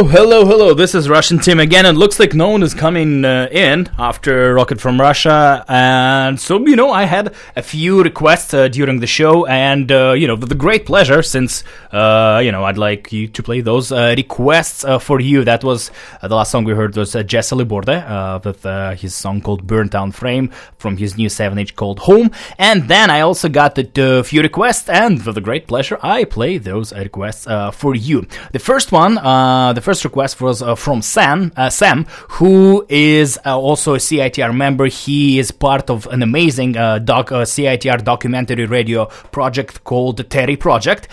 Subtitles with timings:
[0.00, 0.72] Hello, hello, hello.
[0.72, 4.54] This is Russian Tim again, It looks like no one is coming uh, in after
[4.54, 5.62] Rocket from Russia.
[5.68, 10.12] And so, you know, I had a few requests uh, during the show, and, uh,
[10.12, 13.60] you know, with the great pleasure, since, uh, you know, I'd like you to play
[13.60, 15.44] those uh, requests uh, for you.
[15.44, 15.90] That was
[16.22, 18.62] the last song we heard was uh, Jesse Liborde with
[18.98, 22.30] his song called Burnt Down Frame from his new 7 inch called Home.
[22.56, 26.56] And then I also got a few requests, and with the great pleasure, I play
[26.56, 27.44] those requests
[27.74, 28.26] for you.
[28.52, 32.06] The first one, the first request was uh, from Sam, uh, Sam,
[32.38, 34.86] who is uh, also a CITR member.
[34.86, 41.08] He is part of an amazing uh, doc, CITR documentary radio project called Terry Project.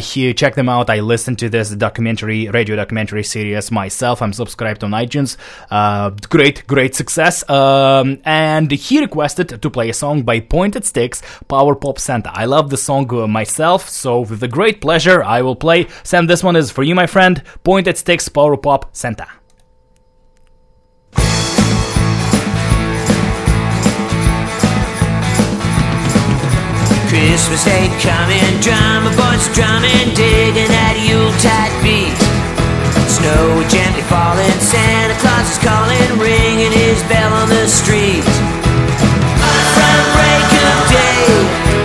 [0.00, 0.90] he check them out.
[0.90, 4.22] I listened to this documentary, radio documentary series myself.
[4.22, 5.36] I'm subscribed on iTunes.
[6.28, 7.48] great, great success.
[7.50, 12.30] Um, and he requested to play a song by Pointed Sticks, Power Pop Santa.
[12.32, 15.88] I love the song myself, so with a great pleasure, I will play.
[16.02, 17.42] Sam, this one is for you, my friend.
[17.64, 19.26] Pointed Sticks Power Pop Santa.
[27.08, 32.12] Christmas Day coming, drummer boys drumming, digging that Yuletide beat.
[33.08, 38.24] Snow gently falling, Santa Claus is calling, ringing his bell on the street.
[39.72, 41.81] From break of day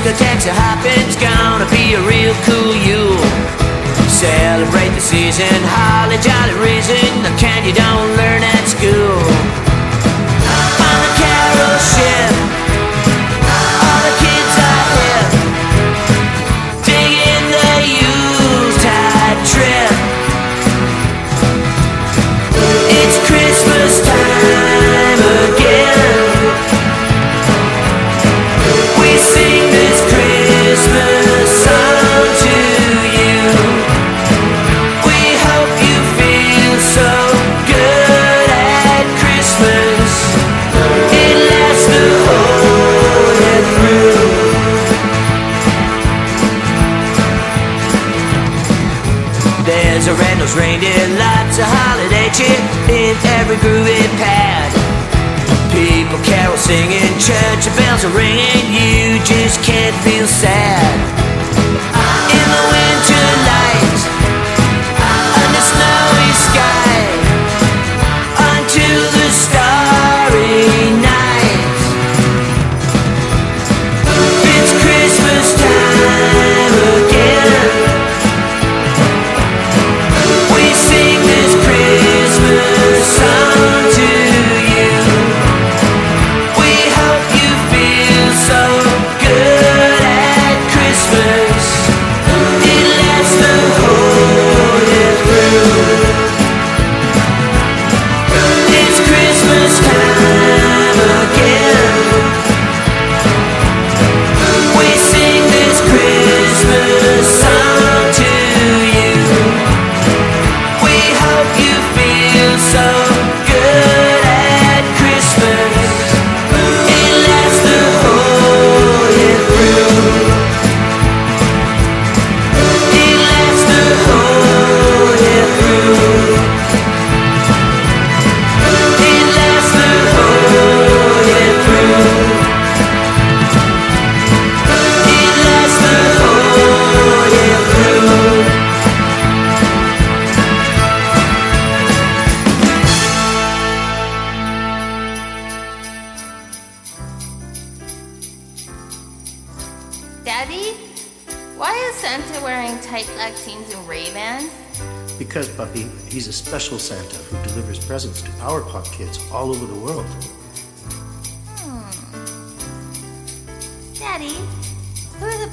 [0.00, 3.20] discotheques are hopping's gonna be a real cool Yule.
[4.08, 7.29] Celebrate the season, holly jolly reason,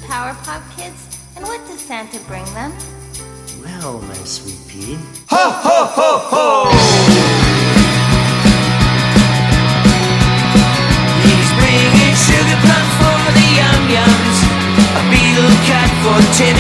[0.08, 2.72] Power Pop kids, and what does Santa bring them?
[3.62, 4.96] Well, my sweet pea.
[5.28, 6.72] Ho, ho, ho, ho!
[11.28, 14.40] He's bringing sugar plums for the yum yums,
[14.96, 16.57] a beetle cut for Timmy,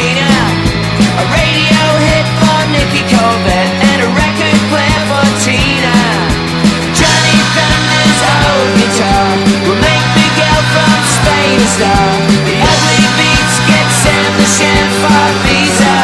[0.00, 5.96] for a radio hit for Nicky Corbett, and a record player for Tina.
[6.96, 9.28] Johnny Thunder's old guitar
[9.68, 12.08] will make Miguel from Spain a star.
[12.48, 15.96] The ugly beats get Sam the chef for Visa.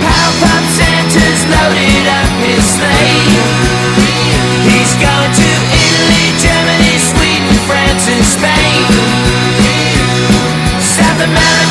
[0.00, 3.28] Pow Pop Santa's loaded up his sleigh.
[4.72, 5.50] He's gone to
[5.84, 8.88] Italy, Germany, Sweden, France, and Spain.
[10.80, 11.63] South America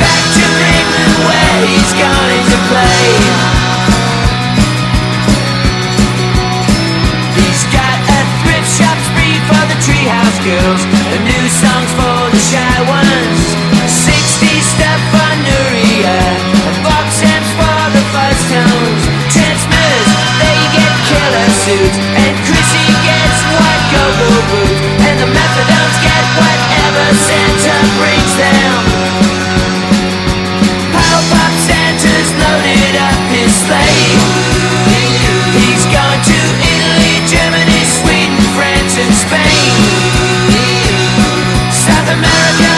[0.00, 3.06] back to England where he's going to play.
[7.38, 10.82] He's got a thrift shop spree for the treehouse girls,
[11.22, 13.42] new songs for the shy ones.
[13.84, 15.00] 60 stuff
[17.58, 19.02] for the fuzz tones.
[20.40, 23.86] They get killer suits, and Chrissy gets white
[24.50, 28.93] boots, and the methadones get whatever Santa brings them.
[31.64, 34.12] Santa's loaded up his sleigh.
[35.56, 39.72] He's gone to Italy, Germany, Sweden, France, and Spain.
[41.72, 42.73] South America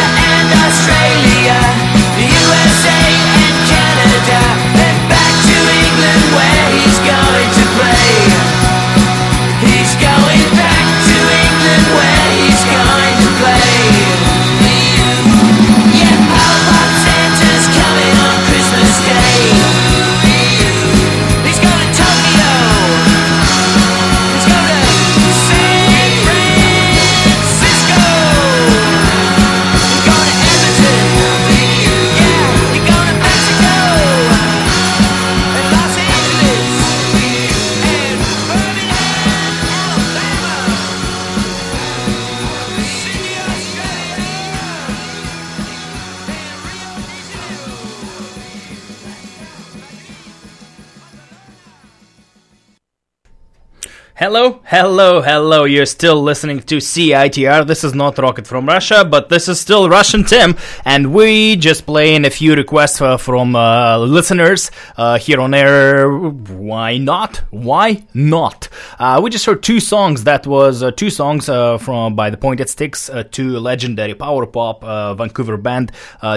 [54.69, 55.63] Hello, hello.
[55.63, 57.69] You're still listening to CITR.
[57.69, 61.87] This is not Rocket from Russia, but this is still Russian Tim, and we just
[61.87, 66.11] playing a few requests uh, from uh, listeners uh, here on air.
[66.11, 67.45] Why not?
[67.51, 68.69] Why not?
[68.99, 70.25] Uh, we just heard two songs.
[70.25, 74.83] That was uh, two songs uh, from by the Pointed Sticks, two legendary power pop
[75.17, 75.93] Vancouver band,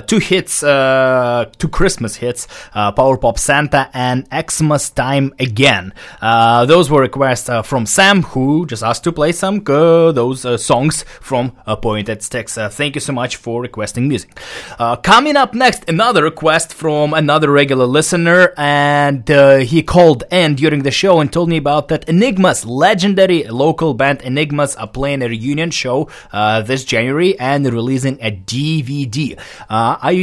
[0.05, 5.95] two hits, two Christmas hits, Power Pop Santa and Xmas Time Again.
[6.21, 11.03] Those were requests from Sam, who just asked to play some uh, those uh, songs
[11.21, 12.55] from uh, Pointed Sticks.
[12.55, 14.39] Thank you so much for requesting music.
[14.77, 20.55] Uh, coming up next, another request from another regular listener, and uh, he called in
[20.55, 25.21] during the show and told me about that Enigmas, legendary local band Enigmas, are playing
[25.21, 29.39] a reunion show uh, this January and releasing a DVD.
[29.69, 30.13] I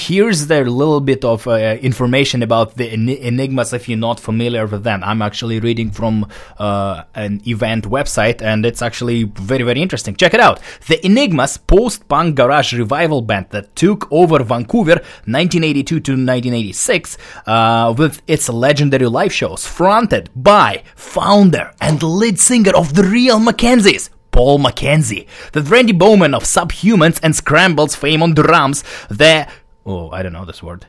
[0.00, 4.84] here's a little bit of information about the En- Enigmas if you're not familiar with
[4.84, 5.02] them.
[5.04, 6.26] I'm actually reading from
[6.58, 10.16] an event website, and it's actually very very interesting.
[10.16, 10.60] Check it out.
[10.88, 14.96] The Enigmas post-punk garage revival band that took over Vancouver
[15.26, 22.72] 1982 to 1986 uh, with its legendary live shows, fronted by founder and lead singer
[22.76, 24.10] of the Real McKenzies.
[24.30, 29.46] Paul McKenzie, the Randy Bowman of Subhumans and Scrambles fame on drums, the
[29.86, 30.86] oh I don't know this word,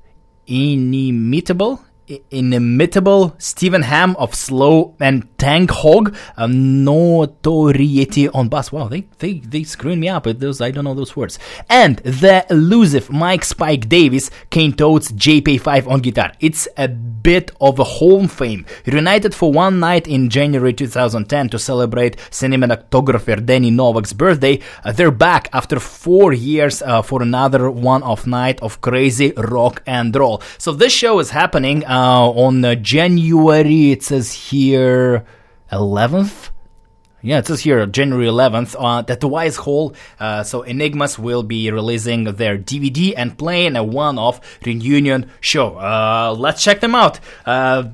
[0.48, 1.86] inimitable,
[2.32, 8.72] inimitable Stephen Hamm of Slow and Tankhog, a notoriety on bass.
[8.72, 10.62] Wow, they they they screwing me up with those.
[10.62, 11.40] I don't know those words.
[11.70, 16.32] And the elusive Mike Spike Davis, Kane Toads, JP5 on guitar.
[16.40, 18.66] It's a bit of a home fame.
[18.86, 25.12] Reunited for one night in January 2010 to celebrate cinematographer Danny Novak's birthday, uh, they're
[25.12, 30.42] back after four years uh, for another one-off night of crazy rock and roll.
[30.58, 33.92] So this show is happening uh, on uh, January.
[33.92, 35.26] It says here
[35.72, 36.52] 11th.
[37.26, 39.96] Yeah, it says here January 11th uh, at the Wise Hall.
[40.20, 45.76] Uh, so Enigmas will be releasing their DVD and playing a one-off reunion show.
[45.76, 47.20] Uh, let's check them out.
[47.44, 47.86] Uh,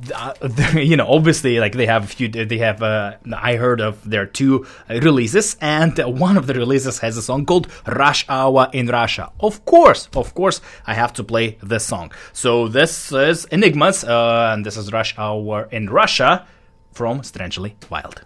[0.73, 2.27] you know, obviously, like they have a few.
[2.27, 2.83] They have.
[2.83, 7.45] Uh, I heard of their two releases, and one of the releases has a song
[7.45, 12.11] called "Rush Hour in Russia." Of course, of course, I have to play this song.
[12.33, 16.45] So this is Enigmas, uh, and this is "Rush Hour in Russia"
[16.91, 18.25] from Strangely Wild.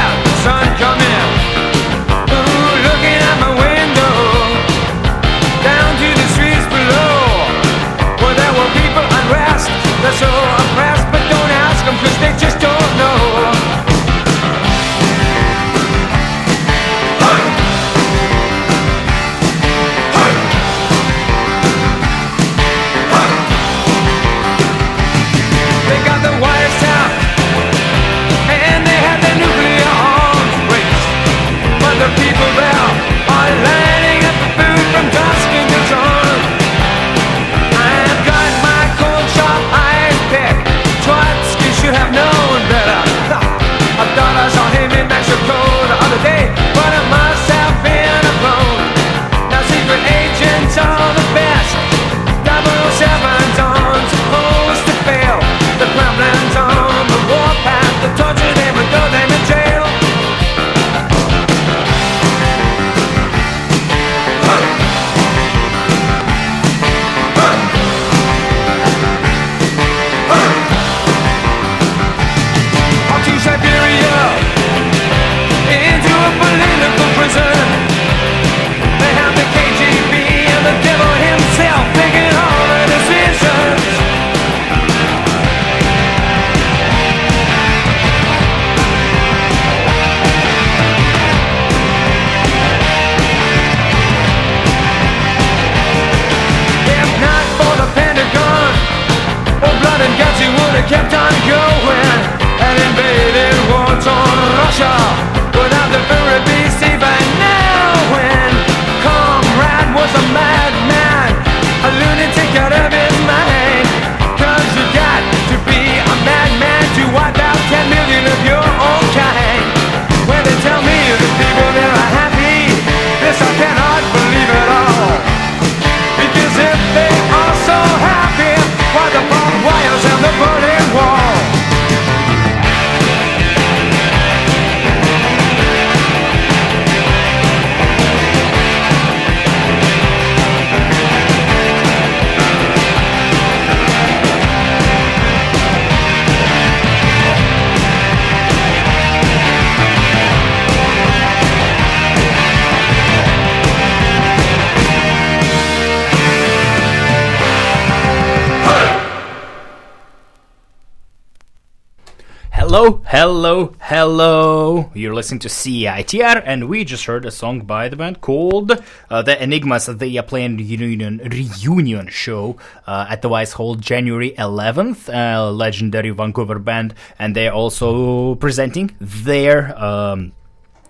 [163.11, 164.89] Hello, hello.
[164.93, 168.71] You're listening to CITR, and we just heard a song by the band called
[169.09, 169.87] uh, The Enigmas.
[169.87, 172.55] They are playing reunion, reunion show
[172.87, 175.13] uh, at the Wise Hall January 11th.
[175.13, 179.77] Uh, legendary Vancouver band, and they're also presenting their.
[179.77, 180.31] Um,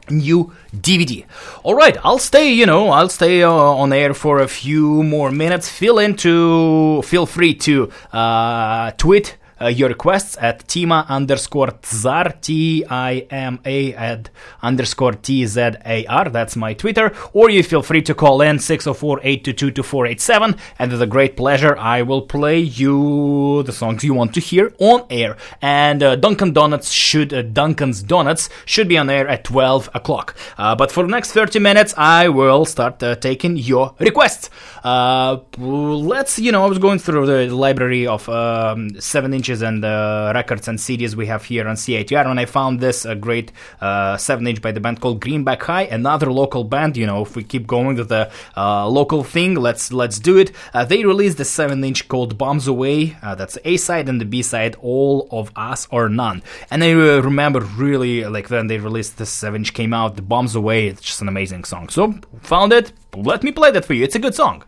[0.09, 1.25] new DVD.
[1.63, 5.31] All right, I'll stay, you know, I'll stay uh, on air for a few more
[5.31, 5.69] minutes.
[5.69, 13.93] Feel into feel free to uh, tweet uh, your requests at tima underscore tzar, T-I-M-A
[13.93, 14.29] at
[14.61, 16.29] underscore T-Z-A-R.
[16.29, 17.11] That's my Twitter.
[17.33, 20.57] Or you feel free to call in 604-822-2487.
[20.79, 24.73] And with a great pleasure, I will play you the songs you want to hear
[24.79, 25.37] on air.
[25.61, 30.35] And uh, Dunkin' Donuts should, uh, Duncan's Donuts should be on air at 12 o'clock.
[30.57, 34.49] Uh, but for the next 30 minutes, I will start uh, taking your requests.
[34.83, 40.31] Uh, let's, you know, I was going through the library of um, 7 and uh,
[40.33, 44.15] records and CDs we have here on CITR, and I found this a great uh,
[44.15, 46.95] 7 inch by the band called Greenback High, another local band.
[46.95, 50.53] You know, if we keep going with the uh, local thing, let's let's do it.
[50.73, 53.17] Uh, they released the 7 inch called Bombs Away.
[53.21, 56.41] Uh, that's A side and the B side, All of Us or None.
[56.69, 60.21] And I uh, remember really like when they released the 7 inch came out, the
[60.21, 60.87] Bombs Away.
[60.87, 61.89] It's just an amazing song.
[61.89, 62.93] So found it.
[63.13, 64.05] Let me play that for you.
[64.05, 64.63] It's a good song.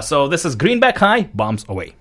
[0.00, 1.94] so this is Greenback High, Bombs Away.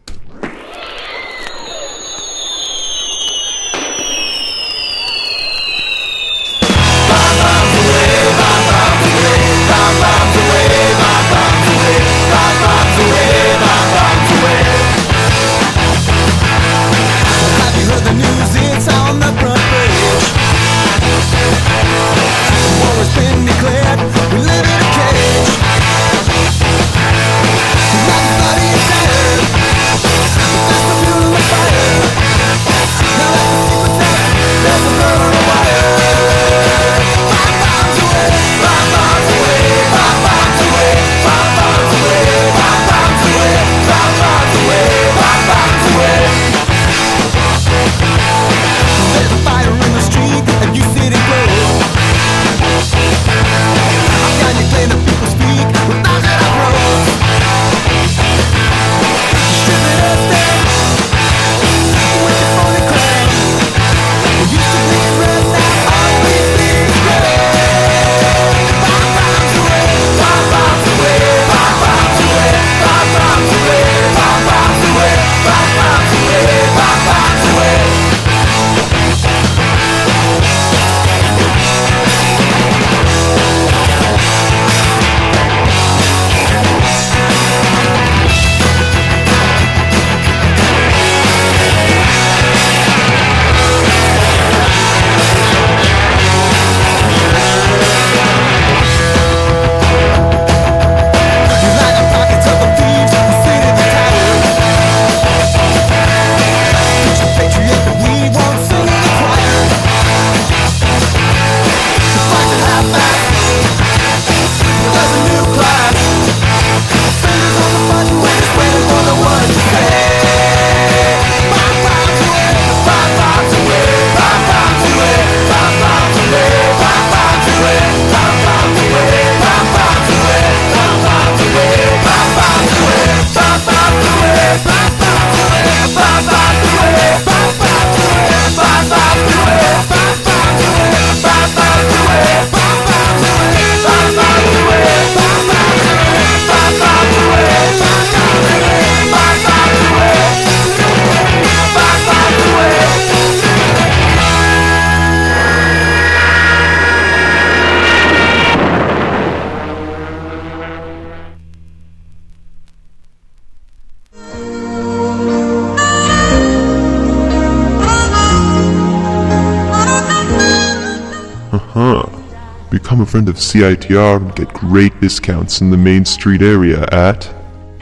[172.91, 177.33] Become a friend of CITR and get great discounts in the Main Street area at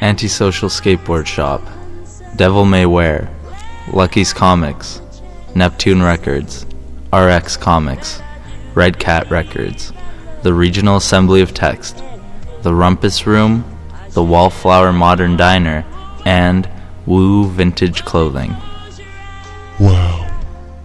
[0.02, 1.64] Antisocial Skateboard Shop,
[2.36, 3.28] Devil May Wear,
[3.92, 5.02] Lucky's Comics,
[5.56, 6.68] Neptune Records,
[7.12, 8.22] RX Comics,
[8.76, 9.94] Red Cat Records,
[10.44, 11.98] the Regional Assembly of Text,
[12.62, 13.66] the Rumpus Room,
[14.12, 15.84] the Wallflower Modern Diner,
[16.28, 16.70] and
[17.08, 18.56] Woo Vintage Clothing.
[19.80, 20.30] Wow,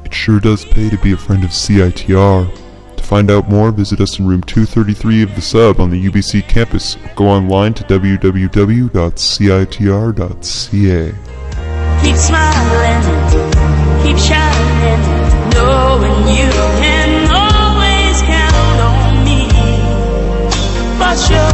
[0.03, 2.64] it sure does pay to be a friend of CITR.
[3.05, 6.49] To find out more, visit us in room 233 of the sub on the UBC
[6.49, 6.97] campus.
[7.15, 8.25] Go online to www.citr.ca.
[12.03, 13.03] Keep smiling,
[14.03, 15.01] keep shining,
[15.53, 16.49] knowing you
[16.81, 19.49] can always count on me.
[20.97, 21.54] For sure,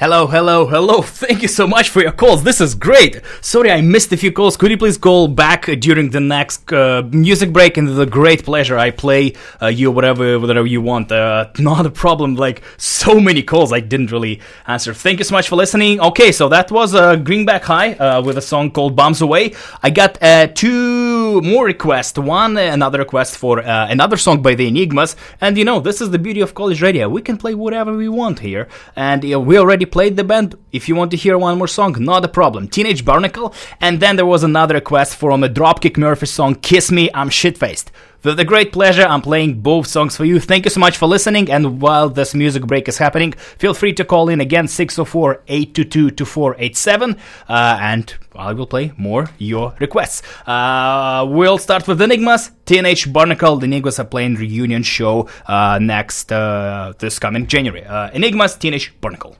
[0.00, 1.02] Hello, hello, hello.
[1.02, 2.44] Thank you so much for your calls.
[2.44, 3.20] This is great.
[3.40, 4.56] Sorry I missed a few calls.
[4.56, 7.76] Could you please call back uh, during the next uh, music break?
[7.76, 11.10] And a great pleasure, I play uh, you whatever whatever you want.
[11.10, 12.36] Uh, not a problem.
[12.36, 14.94] Like so many calls, I didn't really answer.
[14.94, 15.98] Thank you so much for listening.
[16.00, 19.90] Okay, so that was uh, Greenback High uh, with a song called "Bombs Away." I
[19.90, 22.16] got uh, two more requests.
[22.16, 25.16] One, another request for another song by the Enigmas.
[25.40, 27.08] And you know, this is the beauty of college radio.
[27.08, 28.68] We can play whatever we want here.
[28.94, 30.56] And we already played the band.
[30.72, 32.68] If you want to hear one more song, not a problem.
[32.68, 33.54] Teenage Barnacle.
[33.80, 37.90] And then there was another request from a Dropkick Murphy song, Kiss Me, I'm Shitfaced.
[38.24, 40.40] With a great pleasure, I'm playing both songs for you.
[40.40, 41.48] Thank you so much for listening.
[41.48, 46.10] And while this music break is happening, feel free to call in again 604 822
[46.10, 47.16] 2487.
[47.48, 50.22] And I will play more your requests.
[50.48, 52.50] Uh, we'll start with Enigmas.
[52.66, 53.56] Teenage Barnacle.
[53.56, 57.84] The Enigmas are playing reunion show uh, next uh, this coming January.
[57.84, 59.36] Uh, Enigmas, Teenage Barnacle.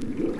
[0.00, 0.39] Thank you.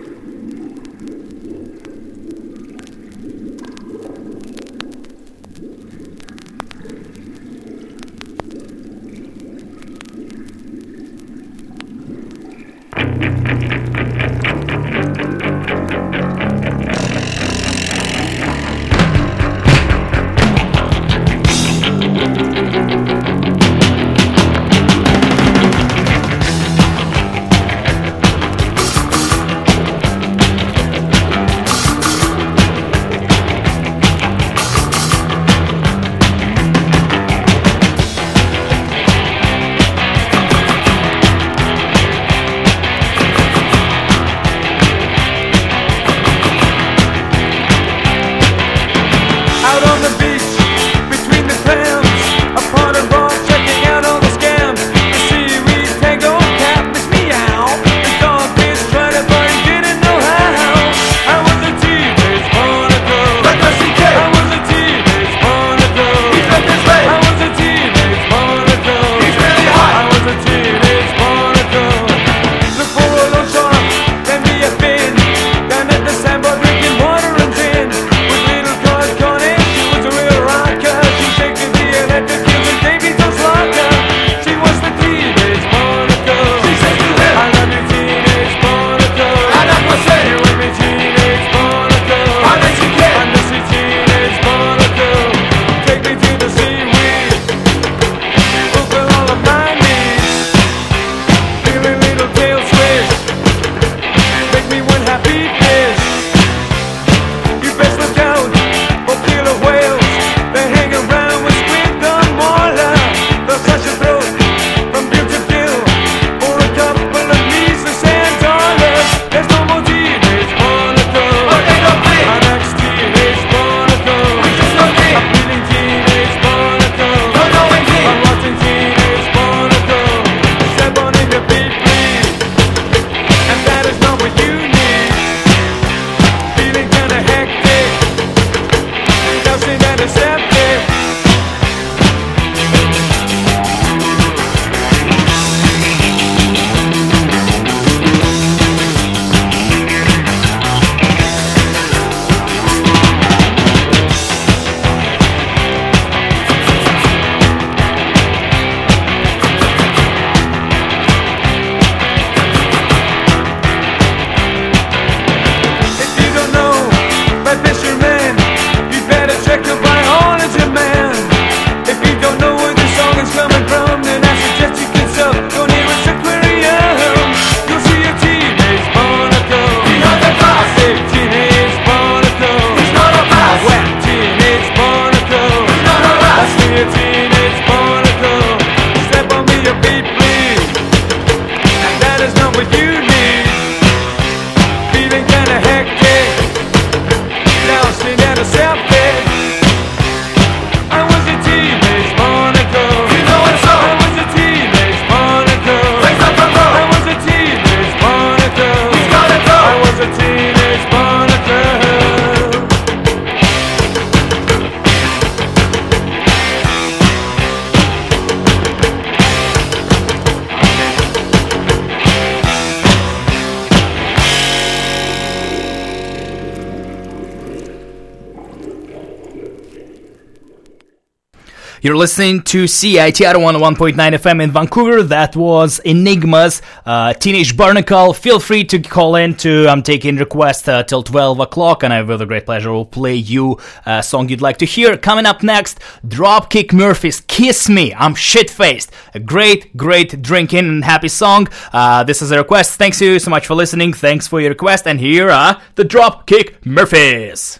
[231.90, 235.02] You're listening to CITR 101.9 FM in Vancouver.
[235.02, 238.12] That was Enigmas, uh, Teenage Barnacle.
[238.12, 242.00] Feel free to call in to, I'm taking requests uh, till 12 o'clock, and I
[242.02, 244.96] with a great pleasure will play you a song you'd like to hear.
[244.96, 247.92] Coming up next, Dropkick Murphys, Kiss Me.
[247.94, 248.92] I'm shit faced.
[249.12, 251.48] A great, great drinking and happy song.
[251.72, 252.78] Uh, this is a request.
[252.78, 253.94] Thanks you so much for listening.
[253.94, 254.86] Thanks for your request.
[254.86, 257.58] And here are the Dropkick Murphys.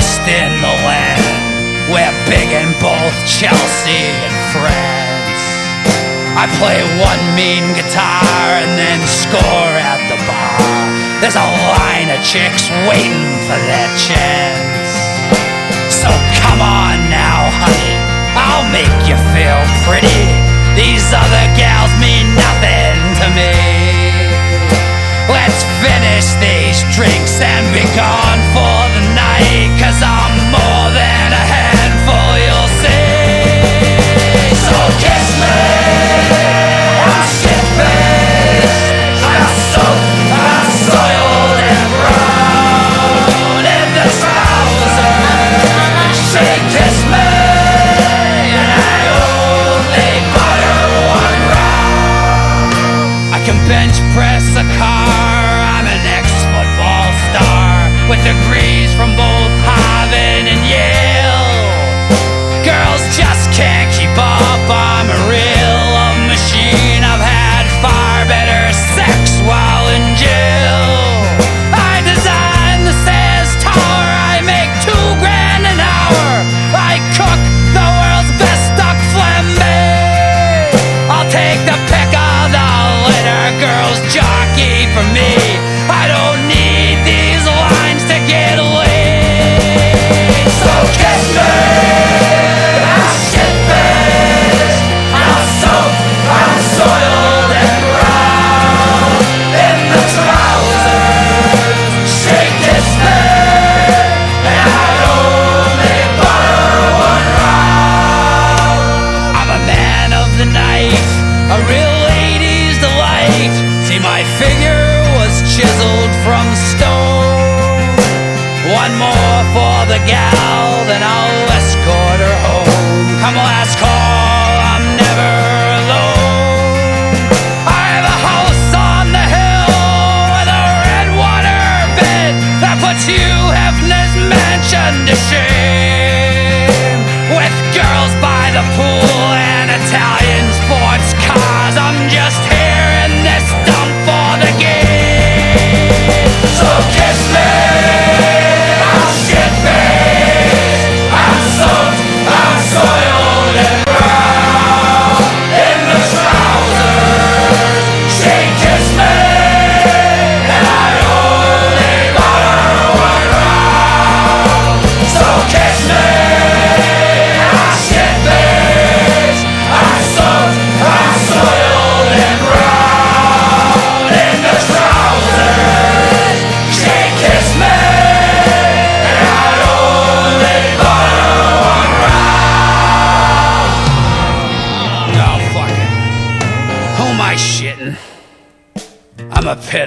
[0.00, 1.20] Best in the land.
[1.92, 5.44] We're big in both Chelsea and France.
[6.40, 10.56] I play one mean guitar and then score at the bar.
[11.20, 14.88] There's a line of chicks waiting for their chance.
[15.92, 16.08] So
[16.40, 17.96] come on now, honey,
[18.40, 20.24] I'll make you feel pretty.
[20.80, 23.99] These other gals mean nothing to me.
[25.40, 29.72] Let's finish these drinks and be gone for the night.
[29.80, 34.52] Cause I'm more than a handful, you'll see.
[34.52, 35.56] So kiss me.
[37.08, 38.84] I'm shit-faced.
[39.32, 44.06] I'm soaked, I'm soiled and brown in the.
[46.20, 47.28] She kissed me.
[48.60, 52.76] And I only one round.
[53.32, 55.29] I can bench press a car.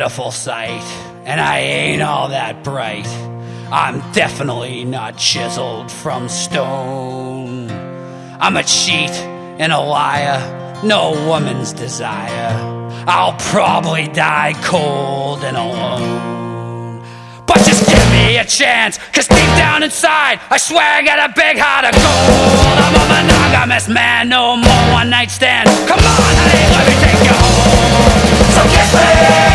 [0.03, 0.83] Pitiful sight,
[1.23, 3.07] and I ain't all that bright.
[3.71, 7.71] I'm definitely not chiseled from stone.
[8.41, 9.11] I'm a cheat
[9.61, 12.51] and a liar, no woman's desire.
[13.07, 16.99] I'll probably die cold and alone.
[17.45, 21.31] But just give me a chance, cause deep down inside, I swear I got a
[21.33, 22.75] big heart of gold.
[22.75, 25.69] I'm a monogamous man, no more one night stand.
[25.87, 28.33] Come on, honey, let me take you home.
[28.51, 29.52] So kiss me,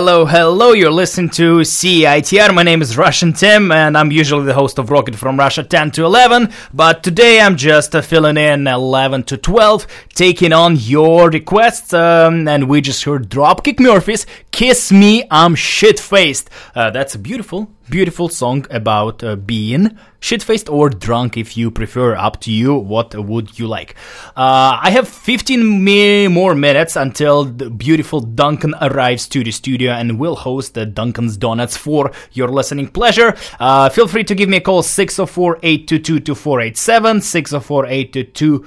[0.00, 0.72] Hello, hello.
[0.72, 2.54] You're listening to CITR.
[2.54, 5.90] My name is Russian Tim, and I'm usually the host of Rocket from Russia 10
[5.90, 6.50] to 11.
[6.72, 11.92] But today I'm just uh, filling in 11 to 12, taking on your requests.
[11.92, 16.48] Um, and we just heard Dropkick Murphys Kiss Me, I'm Shit Faced.
[16.74, 22.14] Uh, that's beautiful, beautiful song about uh, being shit faced or drunk if you prefer.
[22.14, 22.74] Up to you.
[22.74, 23.94] What would you like?
[24.36, 29.92] Uh, I have 15 mi- more minutes until the beautiful Duncan arrives to the studio
[29.92, 33.34] and will host the Duncan's Donuts for your listening pleasure.
[33.58, 38.66] Uh, feel free to give me a call 604 822 2487 604 822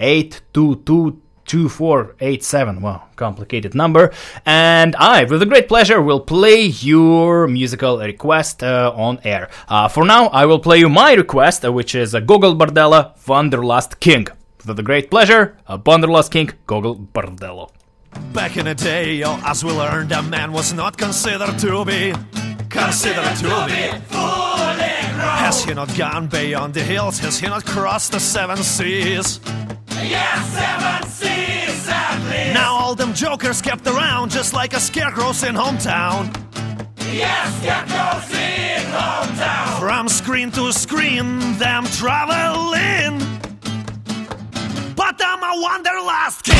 [0.00, 2.80] 822 2487.
[2.80, 4.12] Wow, complicated number.
[4.46, 9.48] And I, with a great pleasure, will play your musical request uh, on air.
[9.68, 13.14] Uh, for now, I will play you my request, uh, which is uh, Gogol Bordello,
[13.26, 14.28] Wanderlust King.
[14.66, 17.70] With a great pleasure, uh, Wanderlust King, Gogol Bordello.
[18.32, 22.14] Back in the day, yo, as we learned, a man was not considered to be
[22.68, 23.98] considered to be.
[24.08, 24.94] Fully
[25.44, 27.18] Has he not gone beyond the hills?
[27.20, 29.40] Has he not crossed the seven seas?
[30.02, 31.37] Yes, seven seas?
[32.52, 36.34] Now all them jokers kept around just like a scarecrows in hometown.
[37.12, 39.78] Yes, scarecrow's in hometown.
[39.80, 43.18] From screen to screen, them traveling.
[44.94, 46.54] But I'm a wanderlust king.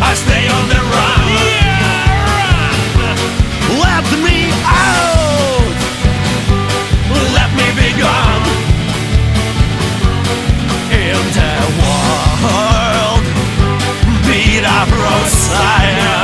[0.00, 1.66] I stay on the run.
[3.80, 5.76] Let me out.
[7.38, 8.44] Let me be gone.
[10.92, 12.85] In the world,
[14.84, 16.15] Messiah.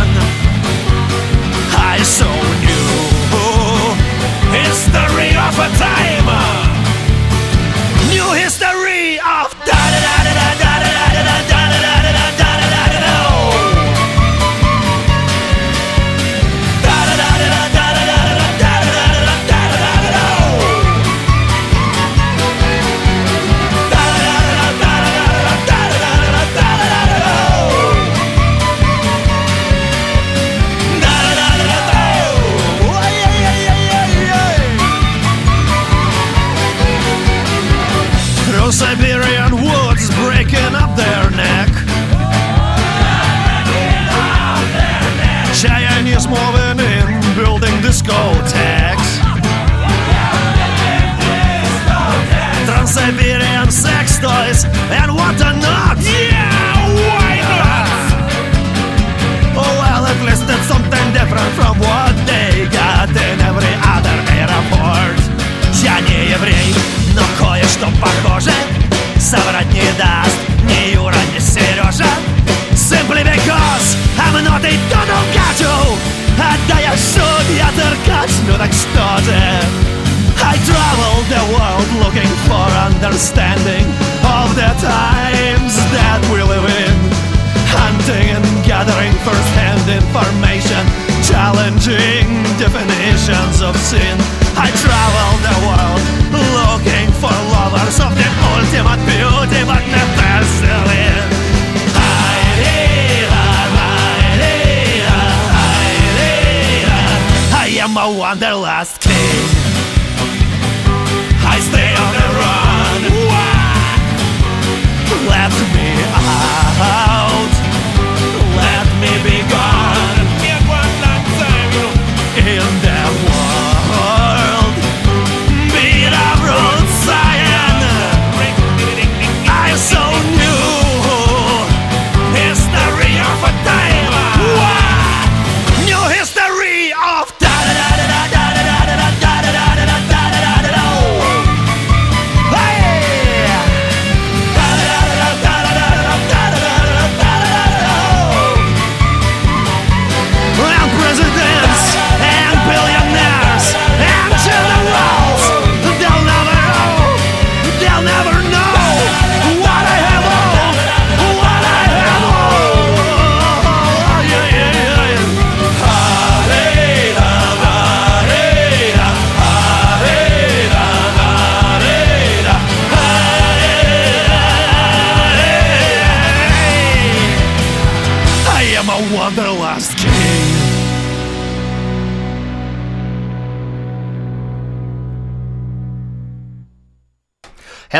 [108.33, 109.62] I'm their last king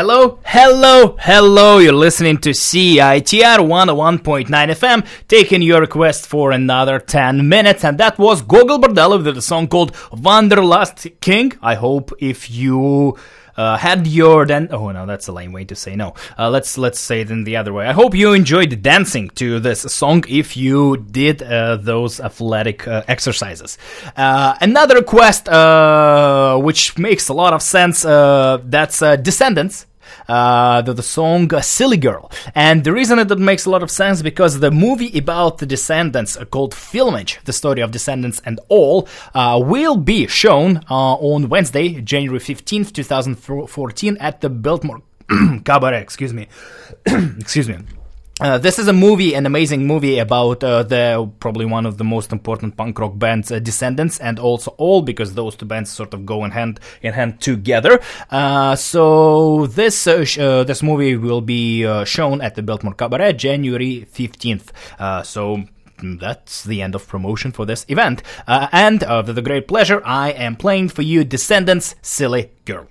[0.05, 1.77] Hello, hello, hello.
[1.77, 7.85] You're listening to CITR 101.9 FM, taking your request for another 10 minutes.
[7.85, 11.53] And that was Gogol Bordello with a song called Wanderlust King.
[11.61, 13.17] I hope if you
[13.55, 16.75] uh, had your dan- oh no that's a lame way to say no uh, let's
[16.77, 20.23] let's say it in the other way i hope you enjoyed dancing to this song
[20.27, 23.77] if you did uh, those athletic uh, exercises
[24.17, 29.85] uh, another request uh, which makes a lot of sense that's Descendents
[30.27, 32.31] uh, the, the song Silly Girl.
[32.55, 36.37] And the reason that makes a lot of sense because the movie about the Descendents
[36.37, 41.49] uh, called Filmage, the story of Descendents and all, uh, will be shown uh, on
[41.49, 45.01] Wednesday, January 15th, 2014 at the Biltmore
[45.65, 46.47] Cabaret, excuse me.
[47.05, 47.77] excuse me.
[48.41, 52.03] Uh, this is a movie, an amazing movie about uh, the probably one of the
[52.03, 56.15] most important punk rock bands, uh, Descendents, and also All, because those two bands sort
[56.15, 57.99] of go in hand in hand together.
[58.31, 63.33] Uh, so this uh, sh- uh, this movie will be shown at the Biltmore Cabaret,
[63.33, 64.71] January fifteenth.
[65.23, 65.63] So.
[66.05, 68.23] That's the end of promotion for this event.
[68.45, 72.87] And with a great pleasure, I am playing for you Descendents Silly Girl.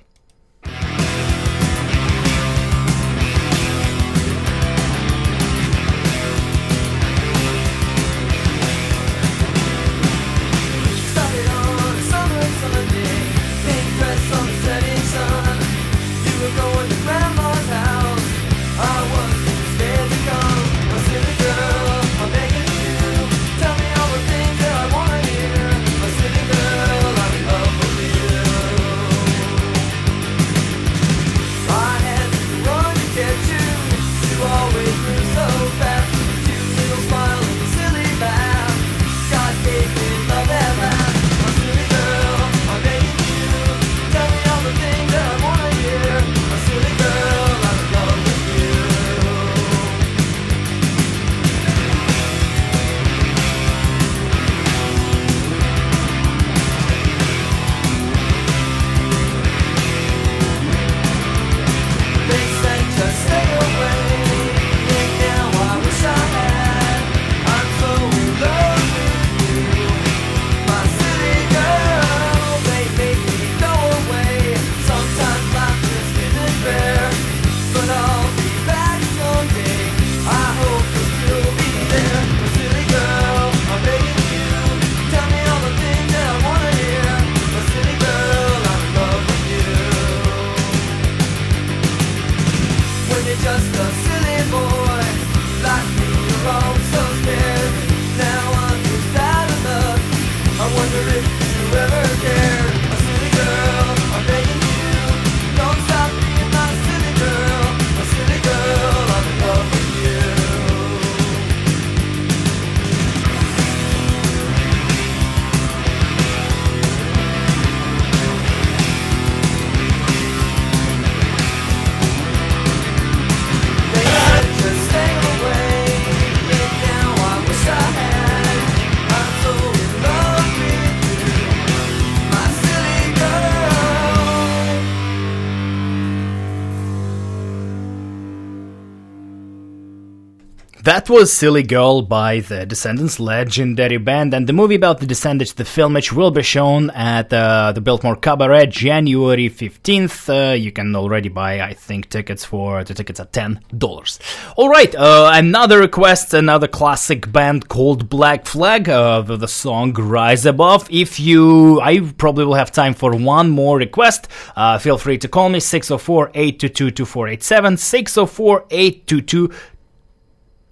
[140.92, 145.54] That was Silly Girl by the Descendents legendary band, and the movie about the Descendents,
[145.54, 150.28] the film, which will be shown at uh, the Biltmore Cabaret January 15th.
[150.28, 154.18] Uh, you can already buy, I think, tickets for the tickets at $10.
[154.58, 160.86] Alright, uh, another request, another classic band called Black Flag, uh, the song Rise Above.
[160.90, 164.28] If you, I probably will have time for one more request.
[164.54, 169.50] Uh, feel free to call me 604 822 2487, 604 822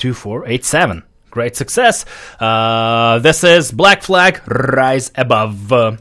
[0.00, 1.04] 2487.
[1.30, 2.04] Great success.
[2.40, 6.00] Uh, this is Black Flag Rise Above.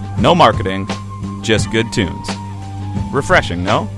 [0.19, 0.87] no marketing,
[1.41, 2.29] just good tunes.
[3.11, 3.89] Refreshing, no?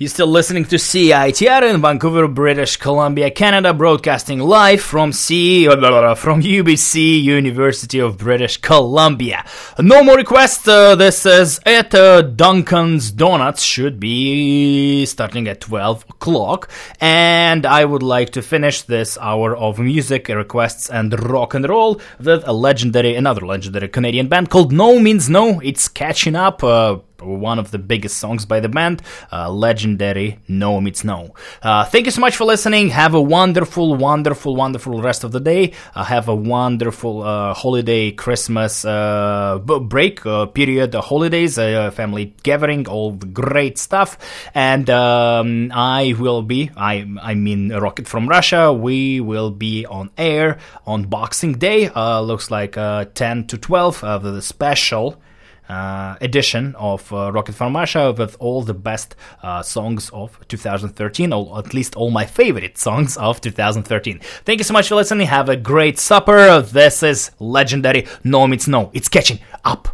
[0.00, 6.40] You're still listening to CITR in Vancouver, British Columbia, Canada, broadcasting live from C from
[6.40, 9.44] UBC, University of British Columbia.
[9.76, 10.68] No more requests.
[10.68, 11.92] Uh, this is it.
[11.96, 16.70] Uh, Duncan's Donuts should be starting at 12 o'clock,
[17.00, 22.00] and I would like to finish this hour of music requests and rock and roll
[22.20, 25.58] with a legendary, another legendary Canadian band called No Means No.
[25.58, 26.62] It's catching up.
[26.62, 29.02] Uh, one of the biggest songs by the band,
[29.32, 31.34] uh, legendary No Means No.
[31.62, 32.90] Uh, thank you so much for listening.
[32.90, 35.72] Have a wonderful, wonderful, wonderful rest of the day.
[35.94, 43.12] Uh, have a wonderful uh, holiday, Christmas uh, break uh, period, holidays, family gathering, all
[43.12, 44.18] the great stuff.
[44.54, 50.10] And um, I will be, I, I mean, Rocket from Russia, we will be on
[50.16, 51.90] air on Boxing Day.
[52.18, 55.20] Looks like uh, 10 to 12 of the special
[55.68, 61.32] uh, edition of uh, Rocket from Russia with all the best uh, songs of 2013,
[61.32, 64.20] or at least all my favorite songs of 2013.
[64.44, 65.26] Thank you so much for listening.
[65.26, 66.60] Have a great supper.
[66.62, 68.90] This is legendary No Means No.
[68.94, 69.88] It's catching up.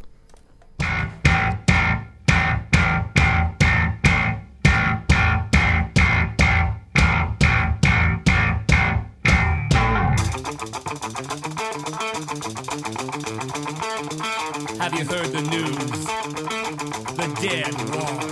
[16.95, 18.23] The dead walk.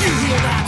[0.00, 0.59] You hear that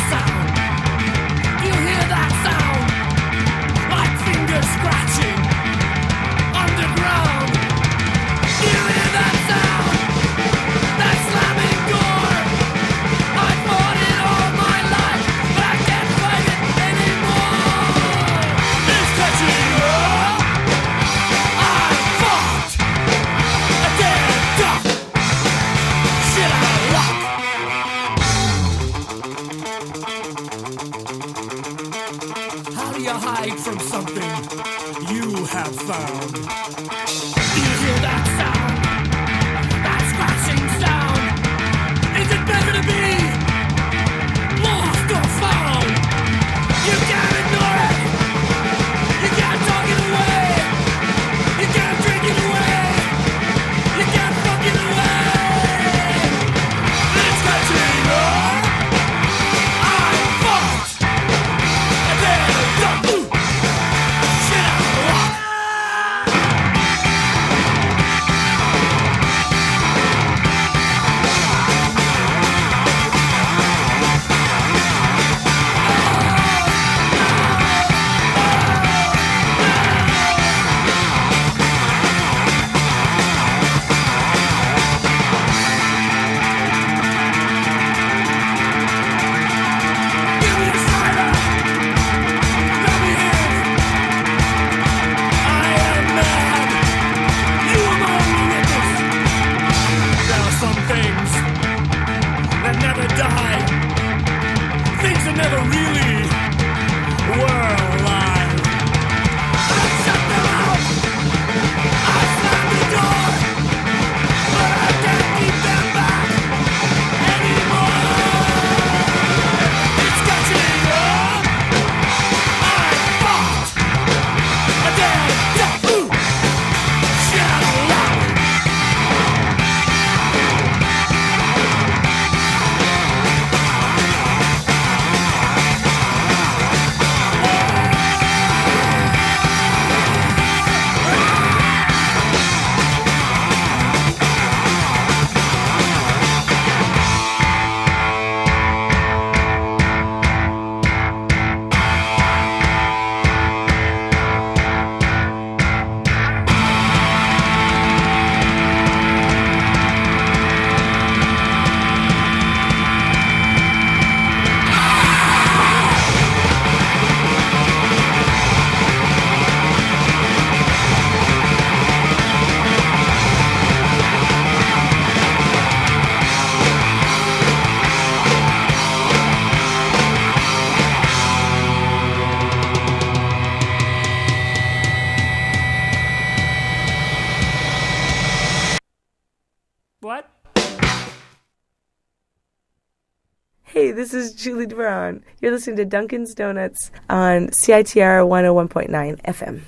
[194.73, 195.25] is Julie Brown.
[195.41, 199.61] You're listening to Duncan's Donuts on CITR 101.9 FM.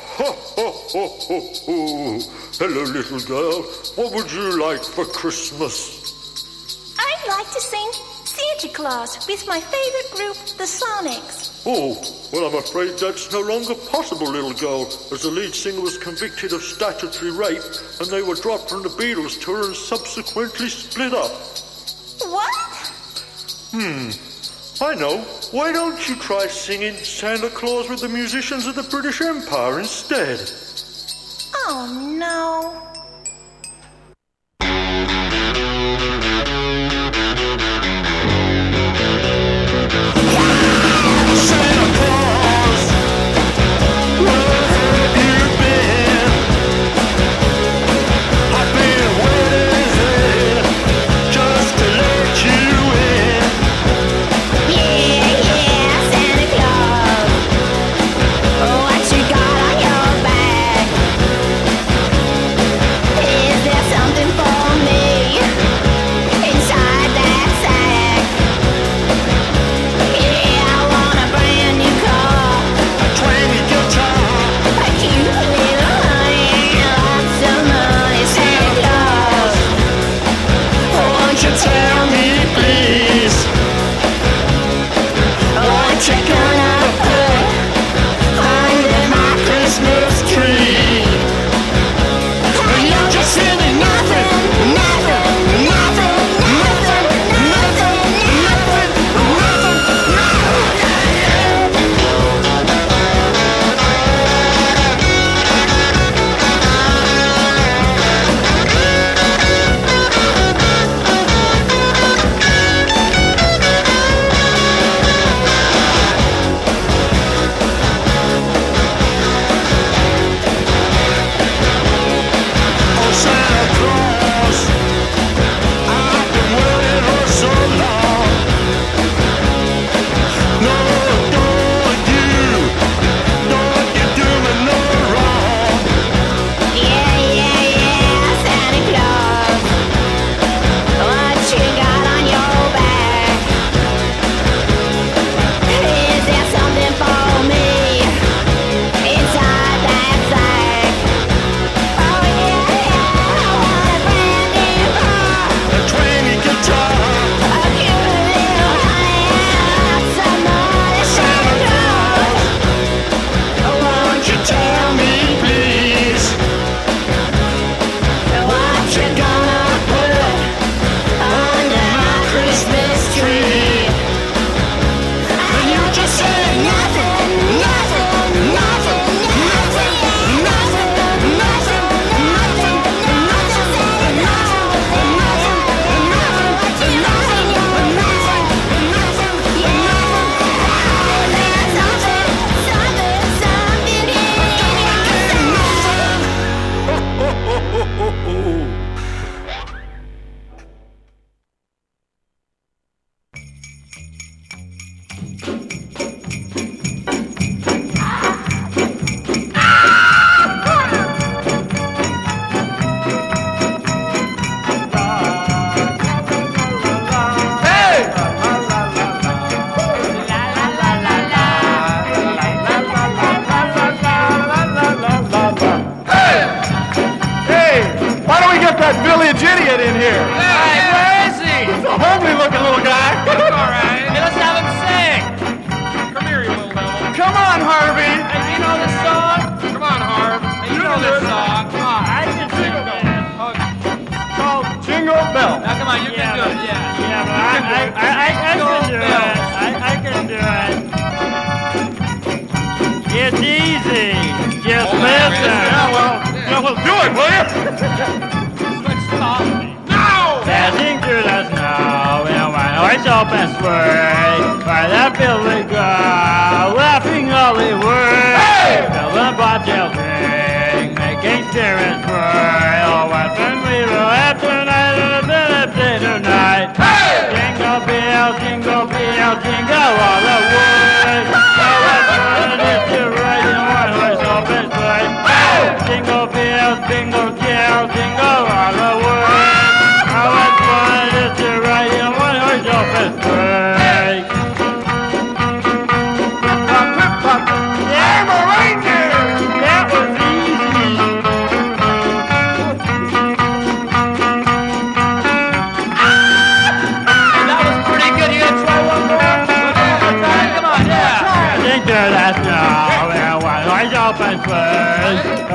[0.00, 2.20] Ho, ho, ho, ho, ho.
[2.58, 3.62] Hello, little girl.
[3.96, 6.94] What would you like for Christmas?
[6.98, 7.90] I'd like to sing
[8.24, 11.43] Santa Claus with my favorite group, the Sonics.
[11.66, 11.96] Oh,
[12.30, 16.52] well, I'm afraid that's no longer possible, little girl, as the lead singer was convicted
[16.52, 17.62] of statutory rape
[18.00, 21.32] and they were dropped from the Beatles tour and subsequently split up.
[22.28, 22.92] What?
[23.72, 24.10] Hmm.
[24.82, 25.18] I know.
[25.52, 30.50] Why don't you try singing Santa Claus with the musicians of the British Empire instead?
[31.66, 32.93] Oh no.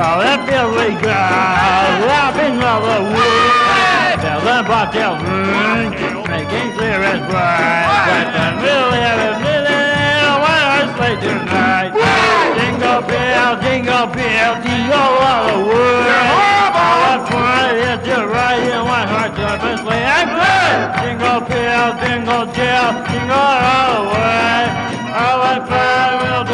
[0.00, 4.16] Oh, that Billy girl, laughing all the way.
[4.24, 5.92] Tell them about their ring,
[6.24, 8.08] making clear as bright.
[8.08, 11.92] But I'm really having minute, one horse play tonight.
[12.56, 16.08] Jingle bell, jingle bell, jingle all the way.
[16.80, 20.00] That fun is to ride in one horse open sleigh.
[20.00, 20.96] I'm good.
[20.96, 24.64] Jingle bell, jingle bell, jingle all the way.
[25.12, 26.44] All that fun will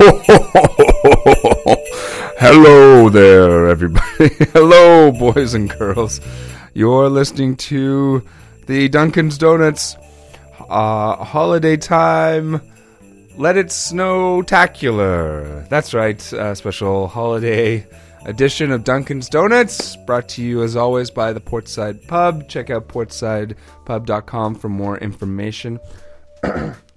[2.40, 4.30] hello there, everybody.
[4.54, 6.22] hello, boys and girls.
[6.72, 8.26] You're listening to
[8.64, 9.96] the Duncan's Donuts
[10.70, 12.62] uh, holiday time.
[13.36, 15.68] Let it snow tacular.
[15.68, 17.86] That's right, a special holiday
[18.24, 22.48] edition of Duncan's Donuts, brought to you as always by the Portside Pub.
[22.48, 25.78] Check out portsidepub.com for more information.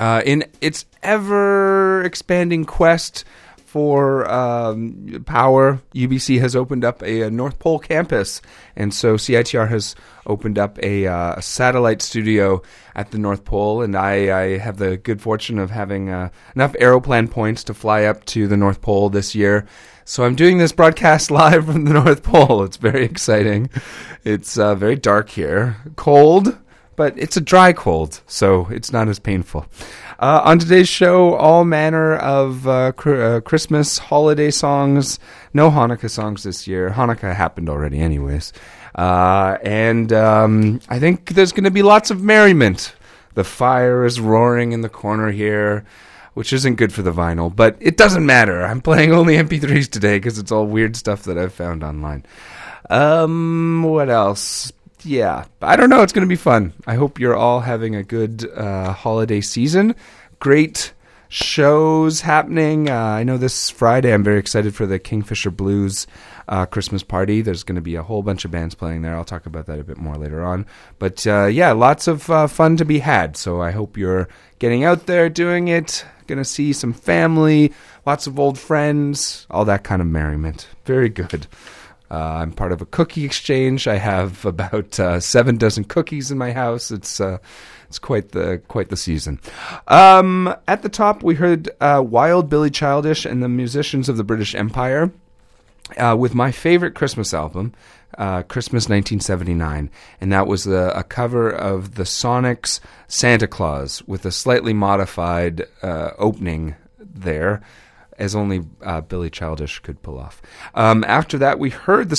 [0.00, 3.24] uh, in its ever expanding quest
[3.66, 8.40] for um, power, UBC has opened up a, a North Pole campus,
[8.74, 9.94] and so CITR has
[10.26, 12.62] opened up a, uh, a satellite studio
[12.96, 16.74] at the North Pole, and I, I have the good fortune of having uh, enough
[16.80, 19.66] aeroplan points to fly up to the North Pole this year.
[20.06, 22.64] So I'm doing this broadcast live from the North Pole.
[22.64, 23.68] It's very exciting.
[24.24, 26.58] It's uh, very dark here, cold
[27.00, 29.64] but it's a dry cold, so it's not as painful.
[30.18, 35.18] Uh, on today's show, all manner of uh, cr- uh, Christmas holiday songs.
[35.54, 36.90] No Hanukkah songs this year.
[36.90, 38.52] Hanukkah happened already, anyways.
[38.94, 42.92] Uh, and um, I think there's going to be lots of merriment.
[43.32, 45.86] The fire is roaring in the corner here,
[46.34, 48.62] which isn't good for the vinyl, but it doesn't matter.
[48.62, 52.26] I'm playing only MP3s today because it's all weird stuff that I've found online.
[52.90, 54.70] Um, what else?
[55.02, 56.02] Yeah, I don't know.
[56.02, 56.72] It's going to be fun.
[56.86, 59.94] I hope you're all having a good uh, holiday season.
[60.38, 60.92] Great
[61.28, 62.90] shows happening.
[62.90, 66.06] Uh, I know this Friday I'm very excited for the Kingfisher Bluez
[66.48, 67.40] uh, Christmas party.
[67.40, 69.16] There's going to be a whole bunch of bands playing there.
[69.16, 70.66] I'll talk about that a bit more later on.
[70.98, 73.36] But uh, yeah, lots of uh, fun to be had.
[73.36, 74.28] So I hope you're
[74.58, 76.04] getting out there doing it.
[76.26, 77.72] Going to see some family,
[78.04, 80.68] lots of old friends, all that kind of merriment.
[80.84, 81.46] Very good.
[82.10, 83.86] Uh, I'm part of a cookie exchange.
[83.86, 86.90] I have about uh, seven dozen cookies in my house.
[86.90, 87.38] It's uh,
[87.86, 89.40] it's quite the quite the season.
[89.88, 94.24] Um, at the top, we heard uh, Wild Billy Childish and the musicians of the
[94.24, 95.10] British Empire
[95.96, 97.74] uh, with my favorite Christmas album,
[98.18, 99.90] uh, Christmas 1979,
[100.20, 105.66] and that was a, a cover of the Sonics' Santa Claus with a slightly modified
[105.82, 107.60] opening there
[108.20, 110.40] as only uh, Billy Childish could pull off.
[110.74, 112.16] Um, after that, we heard the